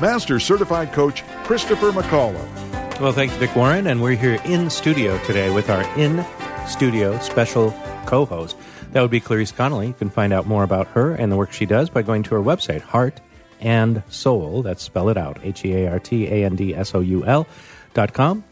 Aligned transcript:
Master 0.00 0.38
Certified 0.38 0.92
Coach 0.92 1.24
Christopher 1.44 1.90
McAuliffe. 1.90 3.00
Well, 3.00 3.12
thank 3.12 3.32
you, 3.32 3.38
Dick 3.38 3.56
Warren, 3.56 3.86
and 3.86 4.02
we're 4.02 4.16
here 4.16 4.38
in 4.44 4.68
studio 4.68 5.18
today 5.24 5.52
with 5.52 5.70
our 5.70 5.82
in 5.98 6.24
studio 6.66 7.18
special 7.20 7.72
co 8.06 8.24
host. 8.26 8.56
That 8.92 9.00
would 9.00 9.10
be 9.10 9.20
Clarice 9.20 9.52
Connolly. 9.52 9.88
You 9.88 9.92
can 9.94 10.10
find 10.10 10.32
out 10.32 10.46
more 10.46 10.64
about 10.64 10.86
her 10.88 11.14
and 11.14 11.32
the 11.32 11.36
work 11.36 11.52
she 11.52 11.66
does 11.66 11.90
by 11.90 12.02
going 12.02 12.22
to 12.24 12.34
her 12.34 12.42
website, 12.42 12.82
Heart 12.82 13.20
and 13.60 14.02
Soul. 14.08 14.62
That's 14.62 14.82
spell 14.82 15.08
it 15.08 15.16
out 15.16 15.38
H 15.42 15.64
E 15.64 15.74
A 15.74 15.90
R 15.92 15.98
T 15.98 16.26
A 16.26 16.44
N 16.44 16.56
D 16.56 16.74
S 16.74 16.94
O 16.94 17.00
U 17.00 17.24
L 17.24 17.46
dot 17.94 18.12
com. 18.12 18.44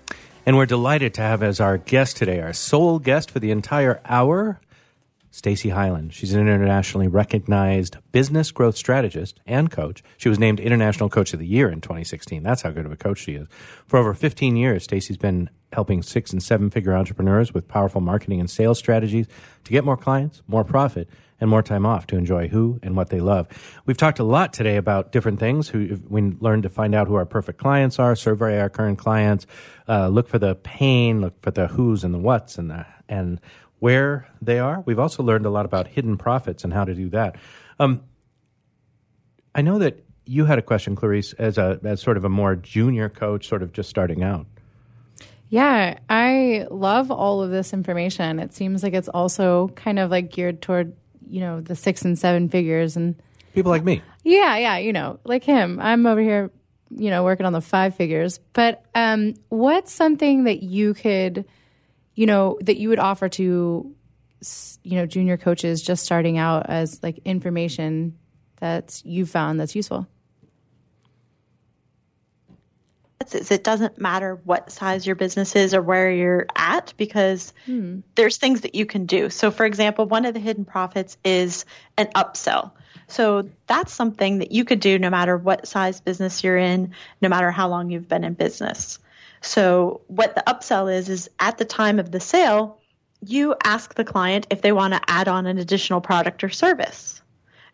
And 0.47 0.56
we're 0.56 0.66
delighted 0.66 1.14
to 1.14 1.22
have 1.22 1.42
as 1.42 1.61
our 1.61 1.78
guest 1.78 2.16
today, 2.16 2.41
our 2.41 2.52
sole 2.52 2.98
guest 2.98 3.30
for 3.30 3.38
the 3.38 3.50
entire 3.50 4.00
hour, 4.05 4.61
Stacey 5.34 5.70
Hylen. 5.70 6.12
She's 6.12 6.33
an 6.33 6.41
internationally 6.43 7.09
recognized 7.09 7.97
business 8.12 8.52
growth 8.52 8.77
strategist 8.77 9.41
and 9.47 9.69
coach. 9.69 10.01
She 10.16 10.29
was 10.29 10.38
named 10.38 10.61
International 10.61 11.09
Coach 11.09 11.33
of 11.33 11.41
the 11.41 11.47
Year 11.47 11.69
in 11.69 11.80
2016. 11.80 12.45
That's 12.45 12.62
how 12.62 12.70
good 12.70 12.87
of 12.87 12.92
a 12.92 12.97
coach 12.97 13.19
she 13.19 13.33
is. 13.33 13.48
For 13.89 13.98
over 13.98 14.15
15 14.15 14.55
years, 14.55 14.84
Stacey's 14.84 15.16
been 15.16 15.51
helping 15.73 16.05
six 16.05 16.33
and 16.33 16.41
seven 16.41 16.70
figure 16.70 16.95
entrepreneurs 16.95 17.53
with 17.53 17.67
powerful 17.67 18.00
marketing 18.00 18.39
and 18.39 18.48
sales 18.48 18.78
strategies 18.78 19.27
to 19.64 19.73
get 19.73 19.84
more 19.84 19.97
clients, 19.97 20.41
more 20.47 20.62
profit, 20.62 21.08
and 21.41 21.51
more 21.51 21.64
time 21.64 21.84
off 21.84 22.06
to 22.06 22.17
enjoy 22.17 22.47
who 22.47 22.78
and 22.84 22.97
what 22.97 23.08
they 23.08 23.19
love. 23.19 23.48
We've 23.86 23.97
talked 23.97 24.20
a 24.20 24.25
lot 24.25 24.53
today 24.53 24.77
about 24.77 25.11
different 25.11 25.41
things. 25.41 25.73
We 25.73 26.20
learned 26.39 26.62
to 26.62 26.69
find 26.69 26.95
out 26.95 27.08
who 27.08 27.17
our 27.17 27.27
perfect 27.27 27.58
clients 27.58 27.98
are, 27.98 28.14
survey 28.14 28.61
our 28.61 28.70
current 28.70 29.01
clients, 29.01 29.48
uh, 29.89 30.06
look 30.06 30.28
for 30.28 30.39
the 30.39 30.55
pain, 30.55 31.20
look 31.20 31.42
for 31.42 31.51
the 31.51 31.67
who's 31.67 32.05
and 32.05 32.14
the 32.14 32.19
what's, 32.19 32.56
and 32.56 32.70
the 32.70 32.86
and 33.08 33.41
where 33.78 34.27
they 34.41 34.58
are. 34.58 34.83
We've 34.86 34.98
also 34.98 35.22
learned 35.22 35.47
a 35.47 35.50
lot 35.50 35.67
about 35.67 35.89
hidden 35.89 36.17
profits 36.17 36.64
and 36.64 36.72
how 36.72 36.84
to 36.84 36.94
do 36.94 37.11
that. 37.11 37.36
Um, 37.78 38.03
I 39.55 39.62
know 39.62 39.78
that 39.78 40.05
you 40.27 40.47
had 40.47 40.58
a 40.58 40.62
question, 40.62 40.97
Clarice, 40.97 41.33
as 41.34 41.58
a 41.58 41.78
as 41.84 42.00
sort 42.00 42.17
of 42.17 42.25
a 42.25 42.28
more 42.28 42.56
junior 42.56 43.08
coach, 43.08 43.47
sort 43.47 43.62
of 43.62 43.72
just 43.72 43.89
starting 43.91 44.22
out. 44.22 44.47
Yeah, 45.50 45.98
I 46.08 46.67
love 46.70 47.11
all 47.11 47.42
of 47.42 47.50
this 47.50 47.72
information. 47.72 48.39
It 48.41 48.55
seems 48.55 48.83
like 48.83 48.95
it's 48.95 49.08
also 49.08 49.69
kind 49.77 49.98
of 49.98 50.11
like 50.11 50.30
geared 50.33 50.62
toward, 50.62 50.97
you 51.28 51.41
know, 51.41 51.61
the 51.61 51.77
six 51.77 52.02
and 52.05 52.19
seven 52.19 52.48
figures 52.48 52.97
and 52.97 53.14
People 53.55 53.70
like 53.70 53.84
me. 53.84 54.02
yeah, 54.25 54.56
yeah, 54.56 54.78
you 54.78 54.92
know, 54.92 55.20
like 55.25 55.45
him. 55.45 55.78
I'm 55.80 56.06
over 56.06 56.20
here, 56.20 56.50
you 56.91 57.11
know, 57.11 57.22
working 57.22 57.47
on 57.47 57.52
the 57.52 57.61
five 57.61 57.95
figures. 57.95 58.41
But 58.52 58.84
um 58.95 59.34
what's 59.50 59.92
something 59.92 60.45
that 60.45 60.62
you 60.62 60.95
could, 60.95 61.45
you 62.15 62.27
know, 62.27 62.59
that 62.62 62.77
you 62.77 62.89
would 62.89 62.98
offer 62.98 63.29
to 63.29 63.95
you 64.83 64.97
know, 64.97 65.07
junior 65.07 65.37
coaches 65.37 65.83
just 65.83 66.05
starting 66.05 66.37
out 66.37 66.69
as 66.69 67.03
like 67.03 67.19
information 67.25 68.19
that 68.61 69.01
you 69.05 69.25
found 69.25 69.59
that's 69.59 69.75
useful? 69.75 70.07
is 73.35 73.51
it 73.51 73.65
doesn't 73.65 73.98
matter 73.98 74.39
what 74.45 74.70
size 74.70 75.07
your 75.07 75.17
business 75.17 75.57
is 75.57 75.75
or 75.75 75.83
where 75.83 76.11
you're 76.11 76.47
at 76.57 76.92
because 76.97 77.53
hmm. 77.67 78.01
there's 78.15 78.37
things 78.37 78.62
that 78.62 78.75
you 78.75 78.87
can 78.87 79.07
do. 79.07 79.31
So, 79.31 79.51
for 79.51 79.65
example, 79.65 80.07
one 80.07 80.24
of 80.24 80.35
the 80.35 80.41
hidden 80.41 80.64
profits 80.64 81.17
is 81.24 81.64
an 81.97 82.08
upsell. 82.14 82.73
So, 83.07 83.48
that's 83.67 83.92
something 83.92 84.39
that 84.39 84.53
you 84.53 84.64
could 84.64 84.80
do 84.80 84.98
no 84.98 85.11
matter 85.11 85.36
what 85.36 85.67
size 85.67 86.01
business 86.01 86.45
you're 86.45 86.58
in, 86.58 86.95
no 87.20 87.29
matter 87.29 87.51
how 87.51 87.69
long 87.69 87.91
you've 87.91 88.08
been 88.08 88.24
in 88.24 88.35
business. 88.35 88.98
So, 89.44 90.00
what 90.06 90.34
the 90.34 90.42
upsell 90.46 90.92
is, 90.92 91.10
is 91.10 91.28
at 91.38 91.58
the 91.58 91.66
time 91.66 91.98
of 91.98 92.10
the 92.10 92.18
sale, 92.18 92.80
you 93.20 93.55
ask 93.62 93.94
the 93.94 94.05
client 94.05 94.46
if 94.48 94.62
they 94.62 94.72
want 94.72 94.94
to 94.94 95.00
add 95.06 95.28
on 95.28 95.46
an 95.46 95.58
additional 95.58 96.00
product 96.00 96.42
or 96.42 96.48
service. 96.48 97.20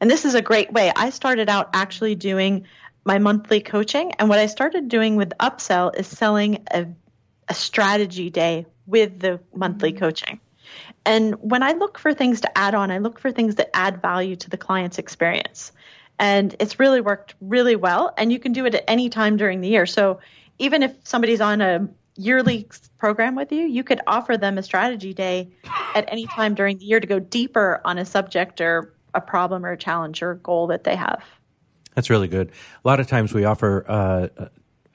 And 0.00 0.10
this 0.10 0.24
is 0.24 0.34
a 0.34 0.42
great 0.42 0.72
way. 0.72 0.92
I 0.96 1.10
started 1.10 1.48
out 1.48 1.70
actually 1.72 2.16
doing 2.16 2.66
my 3.04 3.18
monthly 3.18 3.60
coaching, 3.60 4.12
and 4.18 4.28
what 4.28 4.40
I 4.40 4.46
started 4.46 4.88
doing 4.88 5.14
with 5.14 5.32
upsell 5.38 5.94
is 5.96 6.08
selling 6.08 6.66
a, 6.72 6.86
a 7.48 7.54
strategy 7.54 8.30
day 8.30 8.66
with 8.88 9.20
the 9.20 9.38
monthly 9.54 9.92
mm-hmm. 9.92 10.00
coaching. 10.00 10.40
And 11.04 11.36
when 11.36 11.62
I 11.62 11.72
look 11.72 11.98
for 11.98 12.12
things 12.12 12.40
to 12.40 12.58
add 12.58 12.74
on, 12.74 12.90
I 12.90 12.98
look 12.98 13.20
for 13.20 13.30
things 13.30 13.54
that 13.54 13.70
add 13.74 14.02
value 14.02 14.34
to 14.34 14.50
the 14.50 14.58
client's 14.58 14.98
experience. 14.98 15.70
And 16.18 16.54
it's 16.58 16.80
really 16.80 17.00
worked 17.00 17.36
really 17.40 17.76
well. 17.76 18.12
And 18.18 18.32
you 18.32 18.40
can 18.40 18.52
do 18.52 18.66
it 18.66 18.74
at 18.74 18.84
any 18.88 19.08
time 19.08 19.36
during 19.36 19.60
the 19.60 19.68
year. 19.68 19.86
So 19.86 20.18
even 20.60 20.82
if 20.82 20.94
somebody's 21.04 21.40
on 21.40 21.60
a 21.60 21.88
yearly 22.16 22.68
program 22.98 23.34
with 23.34 23.50
you, 23.50 23.62
you 23.62 23.82
could 23.82 24.00
offer 24.06 24.36
them 24.36 24.58
a 24.58 24.62
strategy 24.62 25.14
day 25.14 25.50
at 25.94 26.04
any 26.08 26.26
time 26.26 26.54
during 26.54 26.78
the 26.78 26.84
year 26.84 27.00
to 27.00 27.06
go 27.06 27.18
deeper 27.18 27.80
on 27.84 27.98
a 27.98 28.04
subject 28.04 28.60
or 28.60 28.94
a 29.14 29.20
problem 29.20 29.64
or 29.64 29.72
a 29.72 29.76
challenge 29.76 30.22
or 30.22 30.34
goal 30.34 30.66
that 30.68 30.84
they 30.84 30.94
have. 30.94 31.24
That's 31.94 32.10
really 32.10 32.28
good. 32.28 32.50
A 32.84 32.88
lot 32.88 33.00
of 33.00 33.08
times 33.08 33.32
we 33.32 33.44
offer 33.44 33.84
uh, 33.88 34.28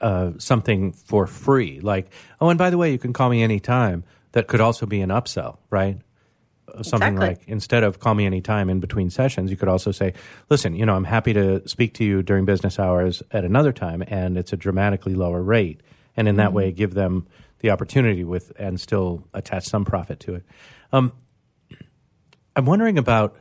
uh, 0.00 0.32
something 0.38 0.92
for 0.92 1.26
free, 1.26 1.80
like, 1.80 2.10
oh, 2.40 2.48
and 2.48 2.58
by 2.58 2.70
the 2.70 2.78
way, 2.78 2.92
you 2.92 2.98
can 2.98 3.12
call 3.12 3.28
me 3.28 3.42
anytime. 3.42 4.04
That 4.32 4.48
could 4.48 4.60
also 4.60 4.86
be 4.86 5.00
an 5.00 5.10
upsell, 5.10 5.58
right? 5.70 5.98
Something 6.82 7.14
Exactly. 7.14 7.26
like 7.26 7.40
instead 7.46 7.84
of 7.84 8.00
call 8.00 8.14
me 8.14 8.26
anytime 8.26 8.68
in 8.68 8.80
between 8.80 9.08
sessions, 9.08 9.50
you 9.50 9.56
could 9.56 9.68
also 9.68 9.92
say, 9.92 10.12
listen, 10.50 10.74
you 10.74 10.84
know, 10.84 10.94
I'm 10.94 11.04
happy 11.04 11.32
to 11.32 11.66
speak 11.68 11.94
to 11.94 12.04
you 12.04 12.22
during 12.22 12.44
business 12.44 12.78
hours 12.78 13.22
at 13.30 13.44
another 13.44 13.72
time, 13.72 14.02
and 14.06 14.36
it's 14.36 14.52
a 14.52 14.56
dramatically 14.56 15.14
lower 15.14 15.42
rate. 15.42 15.80
And 16.16 16.28
in 16.28 16.36
that 16.36 16.52
way, 16.52 16.72
give 16.72 16.94
them 16.94 17.26
the 17.60 17.70
opportunity 17.70 18.24
with 18.24 18.52
and 18.58 18.80
still 18.80 19.24
attach 19.32 19.64
some 19.64 19.84
profit 19.84 20.20
to 20.20 20.34
it. 20.34 20.44
Um, 20.92 21.12
I'm 22.54 22.66
wondering 22.66 22.98
about 22.98 23.36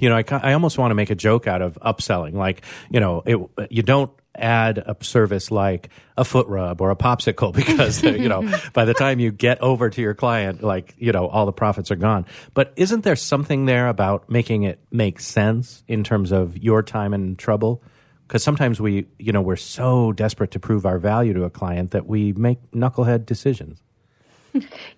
you 0.00 0.08
know, 0.08 0.16
I, 0.16 0.24
I 0.30 0.52
almost 0.52 0.78
want 0.78 0.90
to 0.90 0.94
make 0.94 1.10
a 1.10 1.14
joke 1.14 1.46
out 1.46 1.62
of 1.62 1.78
upselling. 1.80 2.34
Like, 2.34 2.64
you 2.90 3.00
know, 3.00 3.22
it, 3.24 3.38
you 3.70 3.82
don't 3.82 4.10
add 4.34 4.78
a 4.78 4.96
service 5.02 5.50
like 5.50 5.90
a 6.16 6.24
foot 6.24 6.46
rub 6.48 6.80
or 6.80 6.90
a 6.90 6.96
popsicle 6.96 7.52
because, 7.54 8.02
you 8.02 8.28
know, 8.28 8.48
by 8.72 8.84
the 8.84 8.94
time 8.94 9.20
you 9.20 9.30
get 9.30 9.60
over 9.60 9.90
to 9.90 10.00
your 10.00 10.14
client, 10.14 10.62
like, 10.62 10.94
you 10.98 11.12
know, 11.12 11.26
all 11.28 11.46
the 11.46 11.52
profits 11.52 11.90
are 11.90 11.96
gone. 11.96 12.26
But 12.54 12.72
isn't 12.76 13.04
there 13.04 13.16
something 13.16 13.66
there 13.66 13.88
about 13.88 14.28
making 14.30 14.64
it 14.64 14.80
make 14.90 15.20
sense 15.20 15.84
in 15.88 16.04
terms 16.04 16.32
of 16.32 16.56
your 16.58 16.82
time 16.82 17.14
and 17.14 17.38
trouble? 17.38 17.82
Because 18.26 18.42
sometimes 18.42 18.80
we, 18.80 19.06
you 19.18 19.32
know, 19.32 19.42
we're 19.42 19.56
so 19.56 20.12
desperate 20.12 20.52
to 20.52 20.60
prove 20.60 20.86
our 20.86 20.98
value 20.98 21.34
to 21.34 21.44
a 21.44 21.50
client 21.50 21.90
that 21.90 22.06
we 22.06 22.32
make 22.32 22.58
knucklehead 22.70 23.26
decisions. 23.26 23.82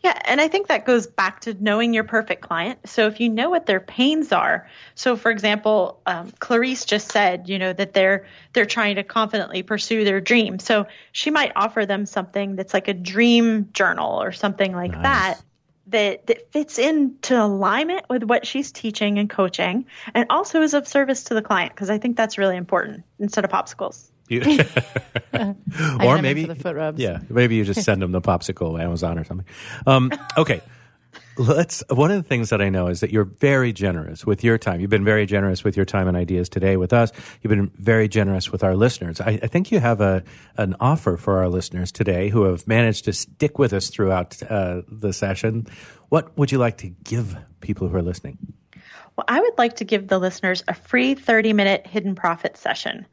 Yeah, 0.03 0.19
and 0.25 0.41
I 0.41 0.49
think 0.49 0.69
that 0.69 0.85
goes 0.85 1.07
back 1.07 1.41
to 1.43 1.55
knowing 1.55 1.95
your 1.95 2.05
perfect 2.05 2.43
client. 2.43 2.89
So 2.89 3.07
if 3.07 3.21
you 3.21 3.29
know 3.29 3.51
what 3.51 3.67
their 3.67 3.81
pains 3.81 4.33
are, 4.33 4.69
so 4.95 5.17
for 5.17 5.31
example, 5.31 6.01
um, 6.07 6.33
Clarice 6.39 6.85
just 6.85 7.13
said, 7.13 7.49
you 7.49 7.59
know, 7.59 7.73
that 7.73 7.95
they're 7.95 8.27
they're 8.53 8.67
trying 8.67 8.97
to 8.97 9.05
confidently 9.05 9.63
pursue 9.63 10.05
their 10.05 10.21
dream. 10.21 10.59
So 10.59 10.87
she 11.13 11.31
might 11.31 11.53
offer 11.57 11.87
them 11.87 12.07
something 12.07 12.57
that's 12.57 12.75
like 12.75 12.89
a 12.89 12.95
dream 12.95 13.71
journal 13.73 14.21
or 14.21 14.33
something 14.33 14.73
like 14.73 14.93
Nice. 14.93 15.03
that. 15.03 15.41
That, 15.89 16.27
that 16.29 16.51
fits 16.51 16.79
into 16.79 17.39
alignment 17.39 18.07
with 18.09 18.23
what 18.23 18.47
she's 18.47 18.73
teaching 18.73 19.19
and 19.19 19.29
coaching, 19.29 19.85
and 20.15 20.25
also 20.31 20.63
is 20.63 20.73
of 20.73 20.89
service 20.89 21.25
to 21.25 21.35
the 21.35 21.43
client 21.43 21.75
because 21.75 21.91
I 21.91 21.99
think 21.99 22.17
that's 22.17 22.39
really 22.39 22.57
important 22.57 23.05
instead 23.19 23.45
of 23.45 23.51
popsicles. 23.51 24.09
You- 24.29 24.43
or 26.03 26.21
maybe 26.23 26.45
the 26.45 26.55
foot 26.55 26.77
rubs. 26.77 27.01
Yeah, 27.01 27.21
maybe 27.29 27.57
you 27.57 27.65
just 27.65 27.83
send 27.83 28.03
them 28.03 28.13
the 28.13 28.21
popsicle 28.21 28.81
Amazon 28.81 29.19
or 29.19 29.25
something. 29.25 29.47
Um, 29.87 30.13
okay, 30.39 30.61
let's. 31.37 31.83
One 31.91 32.11
of 32.11 32.23
the 32.23 32.29
things 32.29 32.51
that 32.51 32.61
I 32.63 32.69
know 32.69 32.87
is 32.87 33.01
that 33.01 33.11
you're 33.11 33.25
very 33.25 33.73
generous 33.73 34.25
with 34.25 34.45
your 34.45 34.59
time. 34.59 34.81
You've 34.81 34.91
been 34.91 35.05
very 35.05 35.27
generous 35.27 35.65
with 35.65 35.77
your 35.77 35.85
time 35.85 36.09
and 36.09 36.17
ideas 36.17 36.49
today 36.49 36.77
with 36.77 36.93
us. 36.93 37.13
You've 37.43 37.51
been 37.51 37.71
very 37.77 38.09
generous 38.09 38.51
with 38.51 38.65
our 38.65 38.77
listeners. 38.77 39.21
I, 39.21 39.41
I 39.43 39.47
think 39.47 39.71
you 39.71 39.81
have 39.81 40.01
a 40.01 40.23
an 40.57 40.75
offer 40.81 41.17
for 41.17 41.39
our 41.39 41.49
listeners 41.49 41.93
today 41.93 42.29
who 42.29 42.45
have 42.45 42.67
managed 42.67 43.05
to 43.07 43.13
stick 43.13 43.59
with 43.59 43.73
us 43.73 43.91
throughout 43.91 44.41
uh, 44.49 44.83
the 44.89 45.13
session. 45.13 45.67
What 46.09 46.37
would 46.39 46.53
you 46.53 46.59
like 46.59 46.79
to 46.79 46.89
give 46.89 47.37
people 47.61 47.89
who 47.89 47.97
are 47.97 48.03
listening? 48.03 48.39
Well, 49.17 49.25
I 49.29 49.41
would 49.41 49.59
like 49.59 49.77
to 49.77 49.85
give 49.85 50.09
the 50.09 50.19
listeners 50.19 50.63
a 50.67 50.75
free 50.75 51.15
30 51.15 51.53
minute 51.53 51.87
hidden 51.87 52.15
profit 52.15 52.57
session. 52.57 53.07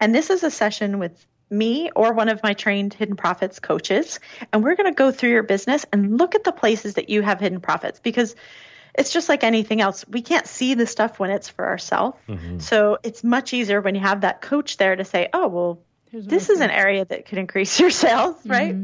And 0.00 0.14
this 0.14 0.30
is 0.30 0.44
a 0.44 0.50
session 0.50 0.98
with 0.98 1.26
me 1.50 1.90
or 1.96 2.12
one 2.12 2.28
of 2.28 2.42
my 2.42 2.52
trained 2.52 2.94
hidden 2.94 3.16
profits 3.16 3.58
coaches. 3.58 4.20
And 4.52 4.62
we're 4.62 4.76
going 4.76 4.92
to 4.92 4.96
go 4.96 5.10
through 5.10 5.30
your 5.30 5.42
business 5.42 5.84
and 5.92 6.18
look 6.18 6.34
at 6.34 6.44
the 6.44 6.52
places 6.52 6.94
that 6.94 7.08
you 7.08 7.22
have 7.22 7.40
hidden 7.40 7.60
profits 7.60 8.00
because 8.00 8.36
it's 8.94 9.12
just 9.12 9.28
like 9.28 9.44
anything 9.44 9.80
else. 9.80 10.04
We 10.08 10.22
can't 10.22 10.46
see 10.46 10.74
the 10.74 10.86
stuff 10.86 11.18
when 11.18 11.30
it's 11.30 11.48
for 11.48 11.66
ourselves. 11.66 12.18
Mm-hmm. 12.28 12.58
So 12.58 12.98
it's 13.02 13.22
much 13.22 13.52
easier 13.52 13.80
when 13.80 13.94
you 13.94 14.00
have 14.00 14.22
that 14.22 14.40
coach 14.40 14.76
there 14.76 14.94
to 14.96 15.04
say, 15.04 15.28
oh, 15.32 15.48
well, 15.48 15.80
this 16.12 16.50
is 16.50 16.60
an 16.60 16.70
area 16.70 17.04
that 17.04 17.26
could 17.26 17.38
increase 17.38 17.78
your 17.80 17.90
sales, 17.90 18.36
right? 18.44 18.76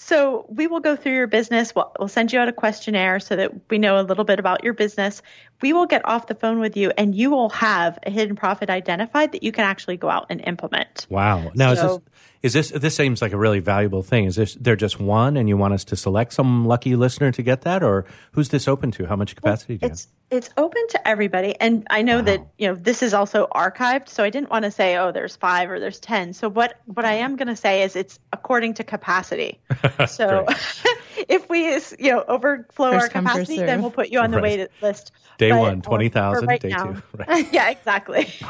So 0.00 0.46
we 0.48 0.68
will 0.68 0.78
go 0.78 0.94
through 0.94 1.14
your 1.14 1.26
business. 1.26 1.74
We'll, 1.74 1.92
we'll 1.98 2.08
send 2.08 2.32
you 2.32 2.38
out 2.38 2.46
a 2.46 2.52
questionnaire 2.52 3.18
so 3.18 3.34
that 3.34 3.68
we 3.68 3.78
know 3.78 4.00
a 4.00 4.02
little 4.02 4.22
bit 4.22 4.38
about 4.38 4.62
your 4.62 4.72
business. 4.72 5.22
We 5.60 5.72
will 5.72 5.86
get 5.86 6.04
off 6.04 6.26
the 6.26 6.34
phone 6.34 6.60
with 6.60 6.76
you 6.76 6.92
and 6.96 7.14
you 7.14 7.30
will 7.30 7.48
have 7.50 7.98
a 8.06 8.10
hidden 8.10 8.36
profit 8.36 8.70
identified 8.70 9.32
that 9.32 9.42
you 9.42 9.52
can 9.52 9.64
actually 9.64 9.96
go 9.96 10.08
out 10.08 10.26
and 10.30 10.40
implement. 10.46 11.06
Wow. 11.10 11.50
Now 11.54 11.74
So- 11.74 11.80
is 11.80 11.82
this 11.82 12.02
is 12.40 12.52
this 12.52 12.70
this 12.82 12.94
seems 12.94 13.20
like 13.20 13.32
a 13.32 13.36
really 13.36 13.58
valuable 13.58 14.02
thing? 14.02 14.24
Is 14.24 14.36
this 14.36 14.54
there 14.54 14.76
just 14.76 15.00
one, 15.00 15.36
and 15.36 15.48
you 15.48 15.56
want 15.56 15.74
us 15.74 15.84
to 15.86 15.96
select 15.96 16.32
some 16.32 16.66
lucky 16.66 16.94
listener 16.94 17.32
to 17.32 17.42
get 17.42 17.62
that, 17.62 17.82
or 17.82 18.04
who's 18.32 18.50
this 18.50 18.68
open 18.68 18.92
to? 18.92 19.06
How 19.06 19.16
much 19.16 19.34
capacity 19.34 19.76
do 19.76 19.86
you 19.86 19.88
have? 19.88 19.92
It's 19.92 20.06
it's 20.30 20.50
open 20.56 20.86
to 20.90 21.08
everybody, 21.08 21.56
and 21.60 21.84
I 21.90 22.02
know 22.02 22.22
that 22.22 22.46
you 22.56 22.68
know 22.68 22.76
this 22.76 23.02
is 23.02 23.12
also 23.12 23.48
archived, 23.52 24.08
so 24.08 24.22
I 24.22 24.30
didn't 24.30 24.50
want 24.50 24.66
to 24.66 24.70
say 24.70 24.96
oh 24.98 25.10
there's 25.10 25.34
five 25.34 25.68
or 25.68 25.80
there's 25.80 25.98
ten. 25.98 26.32
So 26.32 26.48
what 26.48 26.78
what 26.84 27.04
I 27.04 27.14
am 27.14 27.34
going 27.34 27.48
to 27.48 27.56
say 27.56 27.82
is 27.82 27.96
it's 27.96 28.20
according 28.32 28.74
to 28.74 28.84
capacity. 28.84 29.58
So 30.06 30.46
if 31.28 31.48
we 31.48 31.66
you 31.98 32.12
know 32.12 32.24
overflow 32.28 32.92
First 32.92 33.14
our 33.14 33.22
capacity, 33.22 33.56
then 33.58 33.80
we'll 33.82 33.90
put 33.90 34.08
you 34.10 34.20
on 34.20 34.30
the 34.30 34.36
Right. 34.38 34.58
wait 34.58 34.68
list. 34.82 35.10
Day 35.38 35.50
But- 35.50 35.58
one, 35.60 35.78
or- 35.78 35.82
twenty 35.82 36.06
or 36.08 36.10
right 36.46 36.60
day 36.60 36.68
now- 36.70 36.92
two. 36.92 37.02
Right. 37.26 37.46
yeah, 37.52 37.70
exactly. 37.70 38.28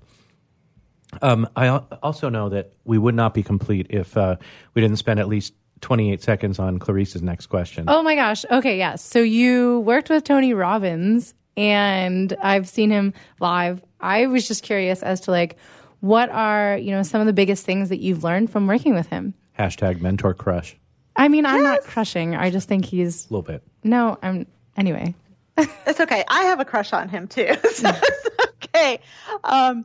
Um, 1.22 1.48
I 1.56 1.68
also 1.68 2.28
know 2.28 2.50
that 2.50 2.72
we 2.84 2.98
would 2.98 3.14
not 3.14 3.34
be 3.34 3.42
complete 3.42 3.88
if 3.90 4.16
uh, 4.16 4.36
we 4.74 4.82
didn't 4.82 4.98
spend 4.98 5.18
at 5.20 5.28
least 5.28 5.54
28 5.80 6.22
seconds 6.22 6.58
on 6.58 6.78
Clarice's 6.78 7.22
next 7.22 7.46
question. 7.46 7.84
Oh 7.88 8.02
my 8.02 8.14
gosh. 8.14 8.44
Okay, 8.50 8.78
yes. 8.78 9.02
So 9.02 9.20
you 9.20 9.80
worked 9.80 10.10
with 10.10 10.24
Tony 10.24 10.54
Robbins 10.54 11.34
and 11.56 12.34
I've 12.42 12.68
seen 12.68 12.90
him 12.90 13.14
live. 13.40 13.82
I 14.00 14.26
was 14.26 14.46
just 14.46 14.62
curious 14.62 15.02
as 15.02 15.20
to 15.22 15.30
like 15.30 15.56
what 16.00 16.30
are, 16.30 16.76
you 16.76 16.90
know, 16.90 17.02
some 17.02 17.20
of 17.20 17.26
the 17.26 17.32
biggest 17.32 17.64
things 17.64 17.88
that 17.90 18.00
you've 18.00 18.24
learned 18.24 18.50
from 18.50 18.66
working 18.66 18.94
with 18.94 19.06
him? 19.08 19.34
Hashtag 19.58 20.00
mentor 20.00 20.34
crush. 20.34 20.76
I 21.16 21.28
mean, 21.28 21.44
I'm 21.44 21.62
not 21.62 21.82
crushing. 21.82 22.34
I 22.34 22.50
just 22.50 22.68
think 22.68 22.84
he's 22.84 23.26
A 23.26 23.32
little 23.34 23.42
bit. 23.42 23.62
No, 23.84 24.18
I'm 24.22 24.46
anyway. 24.76 25.14
It's 25.86 26.00
okay. 26.00 26.24
I 26.26 26.44
have 26.44 26.60
a 26.60 26.64
crush 26.64 26.92
on 26.94 27.08
him 27.10 27.28
too. 27.28 27.48
So 27.72 27.90
it's 27.92 28.28
okay. 28.64 29.00
Um, 29.44 29.84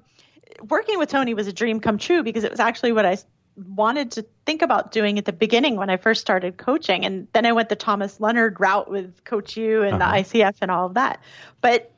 working 0.69 0.99
with 0.99 1.09
Tony 1.09 1.33
was 1.33 1.47
a 1.47 1.53
dream 1.53 1.81
come 1.81 1.97
true 1.97 2.23
because 2.23 2.45
it 2.45 2.51
was 2.51 2.59
actually 2.61 2.93
what 2.93 3.05
I 3.05 3.17
wanted 3.57 4.11
to 4.11 4.25
think 4.45 4.61
about 4.61 4.91
doing 4.91 5.17
at 5.17 5.25
the 5.25 5.33
beginning 5.33 5.75
when 5.75 5.89
I 5.89 5.97
first 5.97 6.21
started 6.21 6.57
coaching. 6.57 7.05
And 7.05 7.27
then 7.33 7.45
I 7.45 7.51
went 7.51 7.69
the 7.69 7.75
Thomas 7.75 8.19
Leonard 8.19 8.59
route 8.59 8.89
with 8.89 9.23
Coach 9.25 9.57
U 9.57 9.83
and 9.83 9.99
the 9.99 10.05
ICF 10.05 10.55
and 10.61 10.71
all 10.71 10.85
of 10.87 10.93
that. 10.93 11.21
But 11.61 11.73
w- 11.73 11.94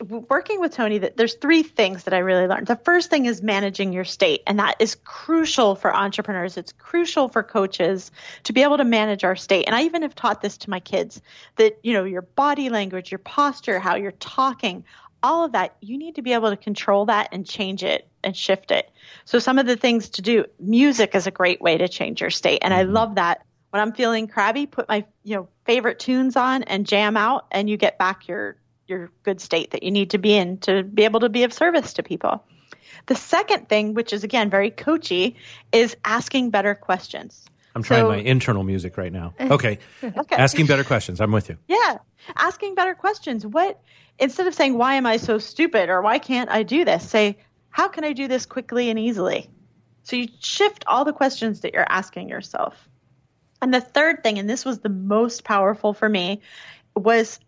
working 0.00 0.60
with 0.60 0.72
Tony, 0.72 0.98
that 0.98 1.16
there's 1.16 1.34
three 1.34 1.62
things 1.62 2.04
that 2.04 2.14
I 2.14 2.18
really 2.18 2.46
learned. 2.46 2.66
The 2.66 2.76
first 2.76 3.10
thing 3.10 3.26
is 3.26 3.42
managing 3.42 3.92
your 3.92 4.04
state, 4.04 4.42
and 4.46 4.58
that 4.58 4.76
is 4.78 4.96
crucial 5.04 5.74
for 5.74 5.94
entrepreneurs. 5.94 6.56
It's 6.56 6.72
crucial 6.72 7.28
for 7.28 7.42
coaches 7.42 8.10
to 8.44 8.52
be 8.52 8.62
able 8.62 8.78
to 8.78 8.84
manage 8.84 9.24
our 9.24 9.36
state. 9.36 9.64
And 9.66 9.74
I 9.74 9.82
even 9.82 10.02
have 10.02 10.14
taught 10.14 10.42
this 10.42 10.58
to 10.58 10.70
my 10.70 10.80
kids 10.80 11.20
that 11.56 11.78
you 11.82 11.92
know 11.92 12.04
your 12.04 12.22
body 12.22 12.68
language, 12.68 13.10
your 13.10 13.18
posture, 13.18 13.78
how 13.78 13.96
you're 13.96 14.12
talking, 14.12 14.84
all 15.22 15.44
of 15.44 15.52
that, 15.52 15.76
you 15.80 15.98
need 15.98 16.16
to 16.16 16.22
be 16.22 16.32
able 16.32 16.50
to 16.50 16.56
control 16.56 17.06
that 17.06 17.28
and 17.32 17.46
change 17.46 17.84
it 17.84 18.08
and 18.24 18.36
shift 18.36 18.70
it. 18.70 18.90
So 19.24 19.38
some 19.38 19.58
of 19.58 19.66
the 19.66 19.76
things 19.76 20.10
to 20.10 20.22
do, 20.22 20.44
music 20.58 21.14
is 21.14 21.26
a 21.26 21.30
great 21.30 21.60
way 21.60 21.78
to 21.78 21.88
change 21.88 22.20
your 22.20 22.30
state, 22.30 22.60
and 22.62 22.74
I 22.74 22.84
mm-hmm. 22.84 22.92
love 22.92 23.14
that. 23.16 23.44
When 23.70 23.80
I'm 23.80 23.92
feeling 23.92 24.26
crabby, 24.26 24.66
put 24.66 24.86
my 24.88 25.06
you 25.22 25.36
know 25.36 25.48
favorite 25.64 25.98
tunes 25.98 26.36
on 26.36 26.62
and 26.64 26.86
jam 26.86 27.16
out, 27.16 27.46
and 27.50 27.70
you 27.70 27.76
get 27.76 27.98
back 27.98 28.28
your 28.28 28.56
your 28.92 29.10
good 29.22 29.40
state 29.40 29.72
that 29.72 29.82
you 29.82 29.90
need 29.90 30.10
to 30.10 30.18
be 30.18 30.34
in 30.34 30.58
to 30.58 30.82
be 30.82 31.04
able 31.04 31.20
to 31.20 31.28
be 31.28 31.44
of 31.44 31.52
service 31.52 31.94
to 31.94 32.02
people. 32.02 32.44
The 33.06 33.14
second 33.16 33.68
thing, 33.68 33.94
which 33.94 34.12
is 34.12 34.22
again 34.24 34.50
very 34.50 34.70
coachy, 34.70 35.36
is 35.72 35.96
asking 36.04 36.50
better 36.50 36.74
questions. 36.74 37.44
I'm 37.74 37.82
trying 37.82 38.02
So- 38.02 38.08
my 38.08 38.18
internal 38.18 38.62
music 38.62 38.96
right 38.96 39.12
now. 39.12 39.34
Okay. 39.40 39.78
Asking 40.30 40.66
better 40.66 40.84
questions. 40.84 41.20
I'm 41.20 41.32
with 41.32 41.48
you. 41.48 41.56
Yeah, 41.68 41.98
asking 42.36 42.74
better 42.74 42.94
questions. 42.94 43.46
What 43.46 43.80
instead 44.18 44.46
of 44.46 44.54
saying 44.54 44.76
why 44.76 44.94
am 44.94 45.06
I 45.06 45.16
so 45.16 45.38
stupid 45.38 45.88
or 45.88 46.02
why 46.02 46.18
can't 46.18 46.50
I 46.50 46.62
do 46.62 46.84
this, 46.84 47.08
say 47.08 47.38
how 47.70 47.88
can 47.88 48.04
I 48.04 48.12
do 48.12 48.28
this 48.28 48.46
quickly 48.46 48.90
and 48.90 48.98
easily. 48.98 49.48
So 50.04 50.16
you 50.16 50.28
shift 50.40 50.84
all 50.86 51.04
the 51.04 51.12
questions 51.12 51.60
that 51.60 51.72
you're 51.72 51.86
asking 51.88 52.28
yourself. 52.28 52.74
And 53.62 53.72
the 53.72 53.80
third 53.80 54.22
thing, 54.22 54.38
and 54.38 54.50
this 54.50 54.64
was 54.64 54.80
the 54.80 54.88
most 54.88 55.44
powerful 55.44 55.94
for 55.94 56.08
me, 56.08 56.42
was 56.96 57.38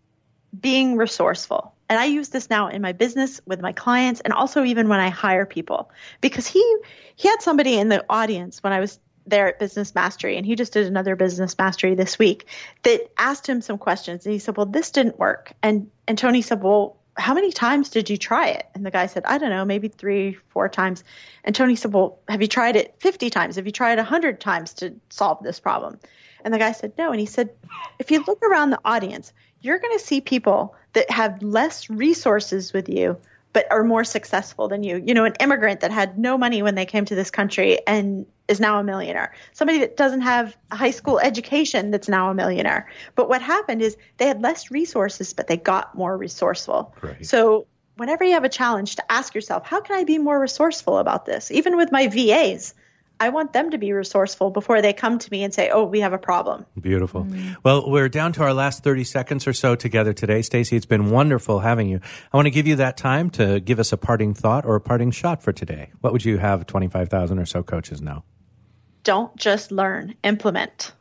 being 0.61 0.97
resourceful. 0.97 1.75
And 1.89 1.99
I 1.99 2.07
use 2.07 2.31
this 2.31 2.51
now 2.51 2.69
in 2.69 2.83
my 2.83 2.93
business 2.93 3.41
with 3.47 3.61
my 3.61 3.73
clients 3.73 4.21
and 4.21 4.33
also 4.33 4.65
even 4.65 4.89
when 4.89 5.01
I 5.01 5.11
hire 5.11 5.47
people 5.47 5.91
because 6.21 6.47
he 6.47 6.77
he 7.17 7.29
had 7.29 7.43
somebody 7.43 7.79
in 7.79 7.89
the 7.89 8.05
audience 8.09 8.63
when 8.63 8.73
I 8.73 8.81
was 8.81 8.99
there 9.27 9.49
at 9.49 9.59
Business 9.59 9.95
Mastery 9.95 10.37
and 10.37 10.45
he 10.45 10.55
just 10.55 10.73
did 10.73 10.87
another 10.87 11.17
Business 11.17 11.57
Mastery 11.57 11.95
this 11.95 12.19
week 12.19 12.47
that 12.83 13.11
asked 13.19 13.47
him 13.47 13.61
some 13.61 13.79
questions 13.79 14.25
and 14.25 14.33
he 14.33 14.39
said, 14.39 14.57
"Well, 14.57 14.67
this 14.67 14.91
didn't 14.91 15.19
work." 15.19 15.53
And 15.63 15.91
and 16.09 16.17
Tony 16.17 16.43
said, 16.43 16.63
"Well, 16.63 16.97
how 17.17 17.35
many 17.35 17.53
times 17.53 17.91
did 17.91 18.11
you 18.11 18.17
try 18.17 18.49
it?" 18.49 18.67
And 18.75 18.85
the 18.85 18.91
guy 18.91 19.07
said, 19.07 19.25
"I 19.27 19.39
don't 19.39 19.51
know, 19.51 19.65
maybe 19.65 19.89
3, 19.89 20.37
4 20.49 20.69
times." 20.69 21.05
And 21.45 21.55
Tony 21.55 21.77
said, 21.77 21.93
"Well, 21.93 22.19
have 22.29 22.43
you 22.43 22.49
tried 22.49 22.77
it 22.77 22.95
50 22.99 23.31
times? 23.31 23.57
Have 23.57 23.67
you 23.67 23.73
tried 23.73 23.99
100 23.99 24.41
times 24.41 24.75
to 24.75 24.95
solve 25.11 25.43
this 25.43 25.61
problem?" 25.61 25.99
And 26.45 26.53
the 26.53 26.59
guy 26.59 26.73
said, 26.73 26.93
No. 26.99 27.11
And 27.11 27.19
he 27.19 27.27
said, 27.27 27.51
If 27.99 28.11
you 28.11 28.23
look 28.27 28.43
around 28.43 28.71
the 28.71 28.81
audience, 28.85 29.33
you're 29.65 29.79
going 29.79 29.97
to 29.99 30.05
see 30.05 30.21
people 30.21 30.75
that 30.93 31.11
have 31.11 31.43
less 31.43 31.89
resources 31.89 32.73
with 32.73 32.89
you, 32.89 33.17
but 33.55 33.67
are 33.71 33.83
more 33.83 34.05
successful 34.05 34.69
than 34.69 34.83
you. 34.83 35.03
You 35.05 35.15
know, 35.15 35.25
an 35.25 35.35
immigrant 35.41 35.81
that 35.81 35.91
had 35.91 36.19
no 36.19 36.37
money 36.37 36.63
when 36.63 36.75
they 36.75 36.85
came 36.85 37.05
to 37.07 37.15
this 37.15 37.31
country 37.31 37.79
and 37.87 38.27
is 38.47 38.61
now 38.61 38.79
a 38.79 38.85
millionaire. 38.85 39.33
Somebody 39.53 39.79
that 39.79 39.97
doesn't 39.97 40.21
have 40.21 40.55
a 40.71 40.77
high 40.77 40.91
school 40.91 41.19
education 41.19 41.91
that's 41.91 42.09
now 42.09 42.31
a 42.31 42.35
millionaire. 42.35 42.91
But 43.15 43.31
what 43.31 43.41
happened 43.41 43.81
is 43.81 43.97
they 44.19 44.27
had 44.27 44.43
less 44.43 44.71
resources, 44.71 45.33
but 45.33 45.47
they 45.47 45.57
got 45.57 45.97
more 45.97 46.17
resourceful. 46.17 46.95
Right. 47.01 47.25
So 47.25 47.67
whenever 47.97 48.23
you 48.23 48.33
have 48.33 48.45
a 48.45 48.51
challenge 48.51 48.97
to 48.97 49.13
ask 49.13 49.35
yourself, 49.35 49.67
how 49.67 49.81
can 49.81 49.97
I 49.97 50.05
be 50.05 50.19
more 50.19 50.39
resourceful 50.39 50.99
about 50.99 51.25
this? 51.25 51.51
Even 51.51 51.79
with 51.79 51.91
my 51.91 52.09
VAs, 52.09 52.75
I 53.21 53.29
want 53.29 53.53
them 53.53 53.71
to 53.71 53.79
be 53.79 53.93
resourceful 53.93 54.51
before 54.51 54.83
they 54.83 54.93
come 54.93 55.19
to 55.19 55.31
me 55.31 55.45
and 55.45 55.55
say, 55.55 55.71
"Oh, 55.71 55.85
we 55.85 56.01
have 56.01 56.13
a 56.13 56.19
problem." 56.19 56.67
Beautiful. 56.81 57.25
Mm. 57.25 57.57
Well, 57.63 57.91
we're 57.91 58.09
down 58.09 58.33
to 58.35 58.43
our 58.43 58.53
last 58.53 58.83
30 58.83 59.05
seconds 59.05 59.47
or 59.47 59.53
so 59.53 59.75
together 59.77 60.13
today. 60.13 60.43
Stacey, 60.43 60.77
it's 60.77 60.87
been 60.87 61.11
wonderful 61.11 61.61
having 61.61 61.89
you. 61.89 62.01
I 62.33 62.37
want 62.37 62.47
to 62.47 62.51
give 62.51 62.67
you 62.67 62.77
that 62.77 62.97
time 62.97 63.31
to 63.31 63.61
give 63.61 63.79
us 63.79 63.93
a 63.93 63.97
parting 63.97 64.35
thought 64.35 64.65
or 64.65 64.75
a 64.75 64.81
parting 64.81 65.11
shot 65.11 65.43
for 65.43 65.53
today. 65.53 65.91
What 66.01 66.13
would 66.13 66.25
you 66.25 66.39
have 66.39 66.67
25,000 66.67 67.39
or 67.39 67.47
so 67.47 67.63
coaches 67.63 68.03
know? 68.03 68.25
Don't 69.05 69.35
just 69.37 69.71
learn, 69.71 70.15
implement. 70.25 70.93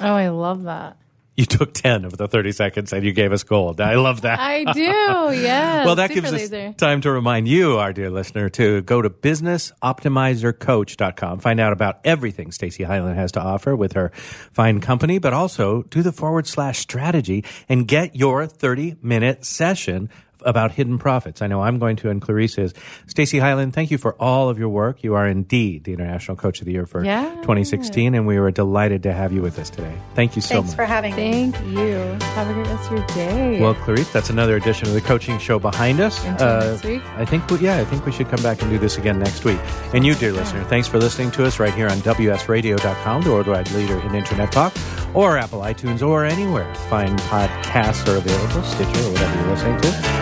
Oh, 0.00 0.14
I 0.14 0.28
love 0.28 0.64
that. 0.64 0.96
You 1.34 1.46
took 1.46 1.72
10 1.72 2.04
of 2.04 2.18
the 2.18 2.28
30 2.28 2.52
seconds 2.52 2.92
and 2.92 3.02
you 3.04 3.12
gave 3.12 3.32
us 3.32 3.42
gold. 3.42 3.80
I 3.80 3.94
love 3.94 4.20
that. 4.20 4.38
I 4.38 4.64
do. 4.74 4.82
Yeah. 4.82 5.86
well, 5.86 5.94
that 5.96 6.10
Super 6.10 6.20
gives 6.28 6.32
laser. 6.52 6.68
us 6.68 6.76
time 6.76 7.00
to 7.00 7.10
remind 7.10 7.48
you, 7.48 7.78
our 7.78 7.94
dear 7.94 8.10
listener, 8.10 8.50
to 8.50 8.82
go 8.82 9.00
to 9.00 9.08
businessoptimizercoach.com. 9.08 11.38
Find 11.40 11.58
out 11.60 11.72
about 11.72 12.00
everything 12.04 12.52
Stacey 12.52 12.84
Hylen 12.84 13.14
has 13.14 13.32
to 13.32 13.40
offer 13.40 13.74
with 13.74 13.94
her 13.94 14.10
fine 14.52 14.80
company, 14.80 15.18
but 15.18 15.32
also 15.32 15.82
do 15.84 16.02
the 16.02 16.12
forward 16.12 16.46
slash 16.46 16.80
strategy 16.80 17.44
and 17.68 17.88
get 17.88 18.14
your 18.14 18.46
30 18.46 18.96
minute 19.02 19.44
session 19.46 20.10
about 20.44 20.72
hidden 20.72 20.98
profits. 20.98 21.42
I 21.42 21.46
know 21.46 21.62
I'm 21.62 21.78
going 21.78 21.96
to, 21.96 22.10
and 22.10 22.20
Clarice 22.20 22.58
is. 22.58 22.74
Stacey 23.06 23.38
Hylen, 23.38 23.72
thank 23.72 23.90
you 23.90 23.98
for 23.98 24.14
all 24.20 24.48
of 24.48 24.58
your 24.58 24.68
work. 24.68 25.02
You 25.02 25.14
are 25.14 25.26
indeed 25.26 25.84
the 25.84 25.92
International 25.92 26.36
Coach 26.36 26.60
of 26.60 26.66
the 26.66 26.72
Year 26.72 26.86
for 26.86 27.04
Yeah. 27.04 27.30
2016, 27.42 28.14
and 28.14 28.26
we 28.26 28.38
were 28.38 28.50
delighted 28.50 29.02
to 29.04 29.12
have 29.12 29.32
you 29.32 29.42
with 29.42 29.58
us 29.58 29.70
today. 29.70 29.94
Thank 30.14 30.36
you 30.36 30.42
so 30.42 30.56
Thanks 30.56 30.68
much. 30.70 30.76
for 30.76 30.84
having 30.84 31.14
me. 31.16 31.50
Thank 31.50 31.66
you. 31.66 31.94
Have 32.34 32.48
a 32.48 32.54
great 32.54 32.66
rest 32.66 32.90
of 32.90 32.98
your 32.98 33.06
day. 33.08 33.60
Well, 33.60 33.74
Clarice, 33.74 34.10
that's 34.12 34.30
another 34.30 34.56
edition 34.56 34.88
of 34.88 34.94
the 34.94 35.00
coaching 35.00 35.38
show 35.38 35.58
behind 35.58 36.00
us. 36.00 36.18
Until 36.24 36.46
next 36.60 36.84
uh, 36.84 36.88
week. 36.88 37.02
I 37.16 37.24
think, 37.24 37.48
we, 37.50 37.58
yeah, 37.58 37.78
I 37.78 37.84
think 37.84 38.06
we 38.06 38.12
should 38.12 38.28
come 38.28 38.42
back 38.42 38.62
and 38.62 38.70
do 38.70 38.78
this 38.78 38.98
again 38.98 39.18
next 39.18 39.44
week. 39.44 39.58
And 39.94 40.04
you, 40.04 40.14
dear 40.14 40.32
listener, 40.32 40.64
thanks 40.64 40.88
for 40.88 40.98
listening 40.98 41.30
to 41.32 41.44
us 41.44 41.58
right 41.58 41.74
here 41.74 41.88
on 41.88 41.98
WSRadio.com, 41.98 43.22
the 43.22 43.30
worldwide 43.30 43.70
leader 43.72 43.98
in 44.00 44.14
Internet 44.14 44.52
talk, 44.52 44.72
or 45.14 45.36
Apple 45.36 45.60
iTunes, 45.60 46.06
or 46.06 46.24
anywhere 46.24 46.72
fine 46.88 47.16
podcasts 47.18 48.06
are 48.12 48.16
available, 48.16 48.62
Stitcher, 48.62 49.06
or 49.08 49.12
whatever 49.12 49.40
you're 49.40 49.50
listening 49.50 49.80
to. 49.82 50.21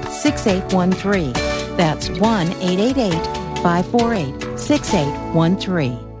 6813. 0.11 1.33
That's 1.77 2.09
1 2.09 2.47
888 2.47 3.13
548 3.63 4.59
6813. 4.59 6.11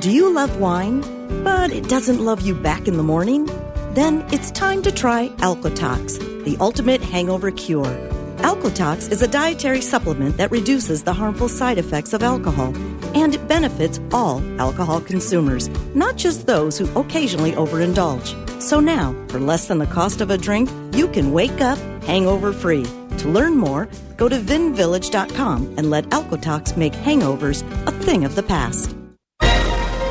Do 0.00 0.10
you 0.10 0.32
love 0.32 0.58
wine, 0.58 1.00
but 1.44 1.70
it 1.70 1.88
doesn't 1.88 2.24
love 2.24 2.40
you 2.40 2.54
back 2.54 2.88
in 2.88 2.96
the 2.96 3.02
morning? 3.02 3.48
Then 3.94 4.24
it's 4.32 4.50
time 4.50 4.82
to 4.82 4.90
try 4.90 5.28
Alcotox, 5.38 6.18
the 6.44 6.56
ultimate 6.58 7.00
hangover 7.00 7.50
cure. 7.52 7.94
Alcotox 8.38 9.12
is 9.12 9.22
a 9.22 9.28
dietary 9.28 9.80
supplement 9.80 10.36
that 10.38 10.50
reduces 10.50 11.04
the 11.04 11.12
harmful 11.12 11.48
side 11.48 11.78
effects 11.78 12.12
of 12.12 12.24
alcohol, 12.24 12.74
and 13.14 13.32
it 13.34 13.46
benefits 13.46 14.00
all 14.12 14.42
alcohol 14.60 15.00
consumers, 15.00 15.68
not 15.94 16.16
just 16.16 16.46
those 16.46 16.76
who 16.76 16.88
occasionally 16.98 17.52
overindulge. 17.52 18.41
So 18.62 18.78
now, 18.78 19.12
for 19.28 19.40
less 19.40 19.66
than 19.66 19.78
the 19.78 19.88
cost 19.88 20.20
of 20.20 20.30
a 20.30 20.38
drink, 20.38 20.70
you 20.92 21.08
can 21.08 21.32
wake 21.32 21.60
up 21.60 21.78
hangover 22.04 22.52
free. 22.52 22.84
To 23.18 23.28
learn 23.28 23.56
more, 23.56 23.88
go 24.16 24.28
to 24.28 24.38
vinvillage.com 24.38 25.74
and 25.76 25.90
let 25.90 26.04
Alcotox 26.10 26.76
make 26.76 26.92
hangovers 26.92 27.62
a 27.88 27.90
thing 27.90 28.24
of 28.24 28.36
the 28.36 28.42
past. 28.44 28.94